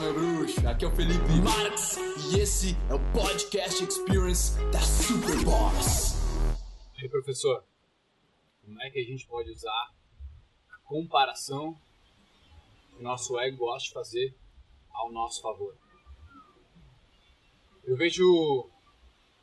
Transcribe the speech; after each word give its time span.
bruxo. 0.00 0.66
Aqui 0.66 0.84
é 0.84 0.88
o 0.88 0.96
Felipe 0.96 1.30
Marx 1.44 1.98
e 2.32 2.40
esse 2.40 2.74
é 2.88 2.94
o 2.94 3.12
Podcast 3.12 3.84
Experience 3.84 4.58
da 4.72 4.80
Super 4.80 5.44
Boss. 5.44 6.14
E 6.96 7.02
aí, 7.02 7.08
professor, 7.08 7.62
como 8.64 8.80
é 8.82 8.90
que 8.90 8.98
a 8.98 9.04
gente 9.04 9.26
pode 9.26 9.50
usar 9.50 9.90
a 10.72 10.78
comparação 10.84 11.78
que 12.90 13.00
o 13.00 13.02
nosso 13.02 13.38
ego 13.38 13.58
gosta 13.58 13.88
de 13.88 13.92
fazer 13.92 14.34
ao 14.90 15.12
nosso 15.12 15.42
favor? 15.42 15.76
Eu 17.84 17.96
vejo 17.96 18.70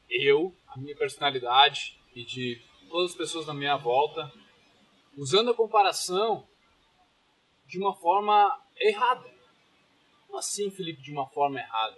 eu, 0.09 0.55
a 0.67 0.77
minha 0.79 0.95
personalidade 0.95 2.01
e 2.15 2.25
de 2.25 2.59
todas 2.89 3.11
as 3.11 3.17
pessoas 3.17 3.45
na 3.45 3.53
minha 3.53 3.77
volta 3.77 4.31
usando 5.15 5.51
a 5.51 5.55
comparação 5.55 6.47
de 7.67 7.77
uma 7.77 7.93
forma 7.93 8.59
errada. 8.79 9.36
Como 10.27 10.37
assim, 10.37 10.69
Felipe, 10.69 11.01
de 11.01 11.11
uma 11.11 11.27
forma 11.29 11.59
errada? 11.59 11.97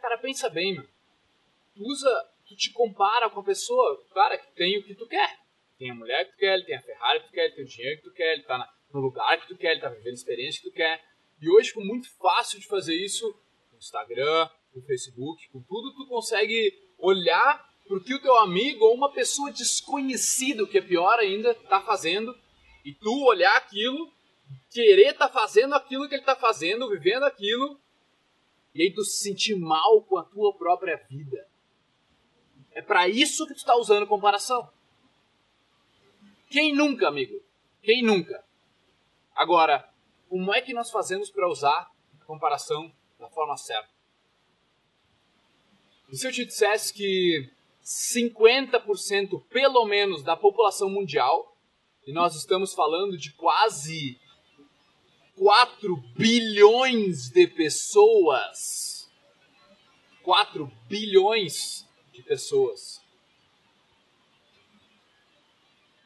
Cara, 0.00 0.18
pensa 0.18 0.50
bem, 0.50 0.74
mano. 0.74 0.88
Tu 1.74 1.82
usa, 1.82 2.30
tu 2.46 2.56
te 2.56 2.70
compara 2.72 3.30
com 3.30 3.40
a 3.40 3.44
pessoa, 3.44 4.04
cara, 4.12 4.36
que 4.36 4.52
tem 4.52 4.78
o 4.78 4.84
que 4.84 4.94
tu 4.94 5.06
quer. 5.06 5.38
Tem 5.78 5.90
a 5.90 5.94
mulher 5.94 6.24
que 6.26 6.32
tu 6.32 6.38
quer, 6.38 6.54
ele 6.54 6.64
tem 6.64 6.76
a 6.76 6.82
Ferrari 6.82 7.20
que 7.20 7.26
tu 7.28 7.32
quer, 7.32 7.44
ele 7.44 7.54
tem 7.54 7.64
o 7.64 7.68
dinheiro 7.68 7.96
que 7.98 8.08
tu 8.08 8.14
quer, 8.14 8.32
ele 8.32 8.42
tá 8.42 8.74
no 8.92 9.00
lugar 9.00 9.40
que 9.40 9.48
tu 9.48 9.56
quer, 9.56 9.72
ele 9.72 9.80
tá 9.80 9.88
vivendo 9.88 10.08
a 10.08 10.14
experiência 10.14 10.60
que 10.60 10.70
tu 10.70 10.74
quer. 10.74 11.02
E 11.40 11.48
hoje, 11.48 11.72
com 11.72 11.84
muito 11.84 12.10
fácil 12.16 12.58
de 12.58 12.66
fazer 12.66 12.96
isso, 12.96 13.28
no 13.72 13.78
Instagram, 13.78 14.50
no 14.74 14.82
Facebook, 14.82 15.48
com 15.50 15.62
tudo, 15.62 15.94
tu 15.94 16.08
consegue 16.08 16.72
olhar 16.98 17.64
pro 17.86 18.02
que 18.02 18.14
o 18.14 18.20
teu 18.20 18.36
amigo 18.38 18.84
ou 18.84 18.94
uma 18.94 19.12
pessoa 19.12 19.52
desconhecida, 19.52 20.64
o 20.64 20.66
que 20.66 20.78
é 20.78 20.82
pior 20.82 21.18
ainda, 21.18 21.54
tá 21.54 21.80
fazendo, 21.80 22.36
e 22.84 22.92
tu 22.92 23.24
olhar 23.24 23.56
aquilo 23.56 24.12
querer 24.70 25.12
estar 25.12 25.28
tá 25.28 25.32
fazendo 25.32 25.74
aquilo 25.74 26.08
que 26.08 26.14
ele 26.14 26.22
está 26.22 26.36
fazendo, 26.36 26.88
vivendo 26.88 27.24
aquilo, 27.24 27.80
e 28.74 28.82
aí 28.82 28.92
tu 28.92 29.02
se 29.02 29.22
sentir 29.22 29.56
mal 29.56 30.02
com 30.02 30.18
a 30.18 30.24
tua 30.24 30.54
própria 30.54 30.96
vida. 31.08 31.48
É 32.72 32.82
para 32.82 33.08
isso 33.08 33.46
que 33.46 33.54
tu 33.54 33.58
está 33.58 33.76
usando 33.76 34.06
comparação. 34.06 34.70
Quem 36.48 36.74
nunca, 36.74 37.08
amigo? 37.08 37.42
Quem 37.82 38.02
nunca? 38.02 38.44
Agora, 39.34 39.88
como 40.28 40.54
é 40.54 40.60
que 40.60 40.72
nós 40.72 40.90
fazemos 40.90 41.30
para 41.30 41.48
usar 41.48 41.90
a 42.20 42.24
comparação 42.24 42.92
da 43.18 43.28
forma 43.28 43.56
certa? 43.56 43.88
E 46.10 46.16
se 46.16 46.26
eu 46.26 46.32
te 46.32 46.44
dissesse 46.44 46.92
que 46.92 47.50
50% 47.82 49.42
pelo 49.48 49.84
menos 49.86 50.22
da 50.22 50.36
população 50.36 50.88
mundial, 50.88 51.56
e 52.06 52.12
nós 52.12 52.34
estamos 52.34 52.72
falando 52.74 53.18
de 53.18 53.32
quase 53.32 54.18
4 55.38 55.96
bilhões 56.16 57.30
de 57.30 57.46
pessoas. 57.46 59.08
4 60.24 60.66
bilhões 60.88 61.86
de 62.12 62.22
pessoas. 62.22 63.00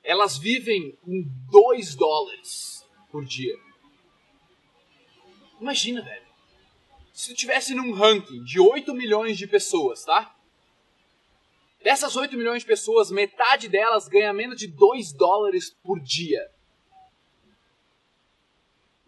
Elas 0.05 0.36
vivem 0.36 0.92
com 1.02 1.24
2 1.50 1.94
dólares 1.94 2.86
por 3.11 3.24
dia. 3.24 3.56
Imagina, 5.61 6.02
velho. 6.02 6.27
Se 7.12 7.30
tu 7.30 7.36
tivesse 7.36 7.74
num 7.74 7.92
ranking 7.92 8.42
de 8.44 8.61
8 8.61 8.92
milhões 8.94 9.39
de 9.39 9.46
pessoas, 9.46 10.05
tá? 10.05 10.36
Dessas 11.83 12.17
8 12.17 12.36
milhões 12.36 12.62
de 12.62 12.69
pessoas, 12.69 13.11
metade 13.11 13.69
delas 13.69 14.08
ganha 14.08 14.33
menos 14.33 14.58
de 14.58 14.67
2 14.67 15.12
dólares 15.12 15.70
por 15.83 16.00
dia. 16.00 16.50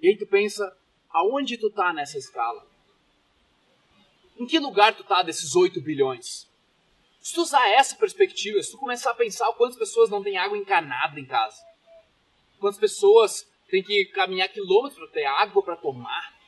E 0.05 0.09
aí 0.09 0.19
tu 0.19 0.27
pensa, 0.27 0.71
aonde 1.09 1.57
tu 1.57 1.71
tá 1.71 1.91
nessa 1.91 2.19
escala? 2.19 2.63
Em 4.39 4.45
que 4.45 4.59
lugar 4.59 4.95
tu 4.95 5.03
tá 5.03 5.23
desses 5.23 5.57
8 5.57 5.81
bilhões? 5.81 6.47
Se 7.23 7.33
tu 7.33 7.41
usar 7.41 7.67
essa 7.71 7.97
perspectiva, 7.97 8.63
se 8.63 8.71
tu 8.71 8.77
começar 8.77 9.13
a 9.13 9.15
pensar 9.15 9.51
quantas 9.55 9.79
pessoas 9.79 10.11
não 10.11 10.23
têm 10.23 10.37
água 10.37 10.59
encanada 10.59 11.19
em 11.19 11.25
casa, 11.25 11.57
quantas 12.61 12.79
pessoas 12.79 13.51
têm 13.71 13.83
que 13.83 14.05
caminhar 14.05 14.51
quilômetros 14.51 14.99
para 14.99 15.09
ter 15.09 15.25
água 15.25 15.63
para 15.63 15.77
tomar, 15.77 16.39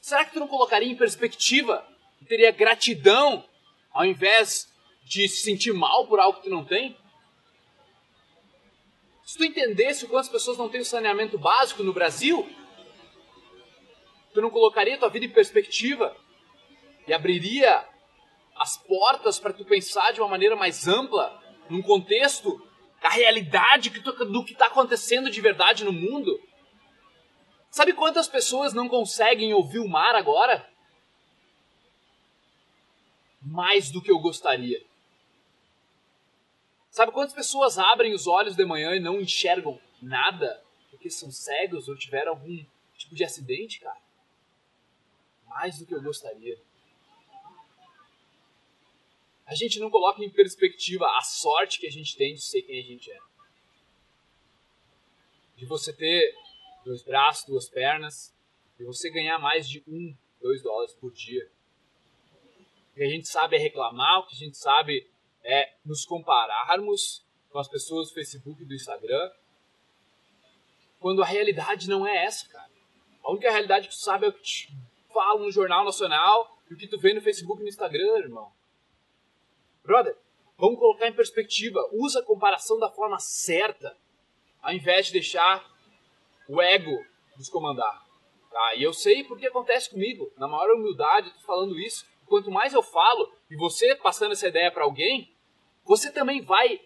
será 0.00 0.24
que 0.24 0.32
tu 0.32 0.38
não 0.38 0.46
colocaria 0.46 0.88
em 0.88 0.96
perspectiva 0.96 1.84
teria 2.28 2.52
gratidão 2.52 3.44
ao 3.90 4.04
invés 4.04 4.72
de 5.02 5.28
se 5.28 5.42
sentir 5.42 5.72
mal 5.72 6.06
por 6.06 6.20
algo 6.20 6.38
que 6.38 6.44
tu 6.44 6.50
não 6.50 6.64
tem? 6.64 6.96
Se 9.36 9.40
tu 9.40 9.44
entendesse 9.44 10.06
o 10.06 10.08
quantas 10.08 10.30
pessoas 10.30 10.56
não 10.56 10.66
têm 10.66 10.80
o 10.80 10.84
saneamento 10.84 11.36
básico 11.36 11.82
no 11.82 11.92
Brasil, 11.92 12.48
tu 14.32 14.40
não 14.40 14.48
colocaria 14.48 14.96
tua 14.96 15.10
vida 15.10 15.26
em 15.26 15.30
perspectiva 15.30 16.16
e 17.06 17.12
abriria 17.12 17.86
as 18.56 18.78
portas 18.78 19.38
para 19.38 19.52
tu 19.52 19.62
pensar 19.62 20.14
de 20.14 20.22
uma 20.22 20.28
maneira 20.30 20.56
mais 20.56 20.88
ampla, 20.88 21.38
num 21.68 21.82
contexto 21.82 22.66
da 23.02 23.10
realidade 23.10 23.90
do 23.90 24.42
que 24.42 24.54
está 24.54 24.68
acontecendo 24.68 25.28
de 25.28 25.38
verdade 25.42 25.84
no 25.84 25.92
mundo? 25.92 26.40
Sabe 27.70 27.92
quantas 27.92 28.26
pessoas 28.26 28.72
não 28.72 28.88
conseguem 28.88 29.52
ouvir 29.52 29.80
o 29.80 29.88
mar 29.88 30.14
agora? 30.14 30.66
Mais 33.42 33.90
do 33.90 34.00
que 34.00 34.10
eu 34.10 34.18
gostaria. 34.18 34.82
Sabe 36.96 37.12
quantas 37.12 37.34
pessoas 37.34 37.76
abrem 37.76 38.14
os 38.14 38.26
olhos 38.26 38.56
de 38.56 38.64
manhã 38.64 38.96
e 38.96 39.00
não 39.00 39.20
enxergam 39.20 39.78
nada 40.00 40.64
porque 40.88 41.10
são 41.10 41.30
cegos 41.30 41.90
ou 41.90 41.94
tiveram 41.94 42.32
algum 42.32 42.64
tipo 42.96 43.14
de 43.14 43.22
acidente, 43.22 43.80
cara? 43.80 44.00
Mais 45.46 45.78
do 45.78 45.84
que 45.84 45.94
eu 45.94 46.02
gostaria. 46.02 46.58
A 49.44 49.54
gente 49.54 49.78
não 49.78 49.90
coloca 49.90 50.24
em 50.24 50.30
perspectiva 50.30 51.04
a 51.18 51.20
sorte 51.20 51.78
que 51.78 51.86
a 51.86 51.92
gente 51.92 52.16
tem 52.16 52.32
de 52.32 52.40
ser 52.40 52.62
quem 52.62 52.80
a 52.80 52.82
gente 52.82 53.12
é. 53.12 53.18
De 55.54 55.66
você 55.66 55.92
ter 55.92 56.34
dois 56.82 57.02
braços, 57.02 57.44
duas 57.44 57.68
pernas, 57.68 58.34
de 58.78 58.86
você 58.86 59.10
ganhar 59.10 59.38
mais 59.38 59.68
de 59.68 59.84
um, 59.86 60.16
dois 60.40 60.62
dólares 60.62 60.94
por 60.94 61.12
dia. 61.12 61.46
O 62.92 62.94
que 62.94 63.02
a 63.02 63.10
gente 63.10 63.28
sabe 63.28 63.56
é 63.56 63.58
reclamar, 63.58 64.20
o 64.20 64.26
que 64.26 64.34
a 64.34 64.38
gente 64.38 64.56
sabe 64.56 65.06
é 65.46 65.72
nos 65.84 66.04
compararmos 66.04 67.24
com 67.50 67.58
as 67.58 67.68
pessoas 67.68 68.08
do 68.08 68.14
Facebook 68.14 68.60
e 68.60 68.66
do 68.66 68.74
Instagram, 68.74 69.30
quando 70.98 71.22
a 71.22 71.26
realidade 71.26 71.88
não 71.88 72.06
é 72.06 72.24
essa, 72.24 72.48
cara. 72.48 72.70
A 73.22 73.30
única 73.30 73.50
realidade 73.50 73.88
que 73.88 73.94
tu 73.94 74.00
sabe 74.00 74.26
é 74.26 74.28
o 74.28 74.32
que 74.32 74.42
te 74.42 74.76
falo 75.14 75.44
no 75.44 75.52
Jornal 75.52 75.84
Nacional 75.84 76.58
e 76.68 76.74
o 76.74 76.76
que 76.76 76.88
tu 76.88 76.98
vê 76.98 77.14
no 77.14 77.20
Facebook 77.20 77.60
e 77.60 77.62
no 77.62 77.68
Instagram, 77.68 78.18
irmão. 78.18 78.52
Brother, 79.84 80.16
vamos 80.58 80.80
colocar 80.80 81.06
em 81.06 81.12
perspectiva. 81.12 81.80
Usa 81.92 82.20
a 82.20 82.24
comparação 82.24 82.78
da 82.78 82.90
forma 82.90 83.18
certa, 83.20 83.96
ao 84.60 84.72
invés 84.72 85.06
de 85.06 85.12
deixar 85.12 85.64
o 86.48 86.60
ego 86.60 87.04
nos 87.36 87.48
comandar. 87.48 88.04
Tá? 88.50 88.74
E 88.74 88.82
eu 88.82 88.92
sei 88.92 89.22
porque 89.22 89.46
acontece 89.46 89.90
comigo. 89.90 90.32
Na 90.36 90.48
maior 90.48 90.74
humildade, 90.74 91.28
eu 91.28 91.34
tô 91.34 91.40
falando 91.40 91.78
isso. 91.78 92.04
Quanto 92.26 92.50
mais 92.50 92.74
eu 92.74 92.82
falo, 92.82 93.32
e 93.48 93.56
você 93.56 93.94
passando 93.94 94.32
essa 94.32 94.48
ideia 94.48 94.72
para 94.72 94.82
alguém, 94.82 95.35
você 95.86 96.10
também 96.10 96.42
vai 96.42 96.80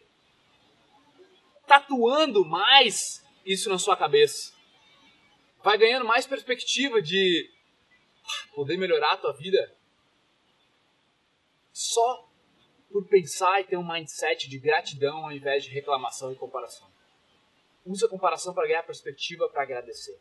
tatuando 1.67 2.45
mais 2.45 3.25
isso 3.45 3.71
na 3.71 3.79
sua 3.79 3.97
cabeça. 3.97 4.53
Vai 5.63 5.79
ganhando 5.79 6.05
mais 6.05 6.27
perspectiva 6.27 7.01
de 7.01 7.51
poder 8.55 8.77
melhorar 8.77 9.13
a 9.13 9.17
tua 9.17 9.33
vida 9.33 9.75
só 11.73 12.29
por 12.91 13.07
pensar 13.07 13.61
e 13.61 13.65
ter 13.65 13.77
um 13.77 13.87
mindset 13.87 14.49
de 14.49 14.59
gratidão 14.59 15.25
ao 15.25 15.33
invés 15.33 15.65
de 15.65 15.71
reclamação 15.71 16.33
e 16.33 16.37
comparação. 16.37 16.89
Usa 17.87 18.07
a 18.07 18.11
comparação 18.11 18.53
para 18.53 18.67
ganhar 18.67 18.83
perspectiva 18.83 19.49
para 19.49 19.63
agradecer. 19.63 20.21